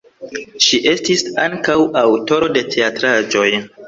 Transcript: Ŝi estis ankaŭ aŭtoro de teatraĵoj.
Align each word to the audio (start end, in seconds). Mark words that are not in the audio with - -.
Ŝi 0.67 0.77
estis 0.91 1.21
ankaŭ 1.43 1.75
aŭtoro 2.03 2.47
de 2.57 2.65
teatraĵoj. 2.77 3.47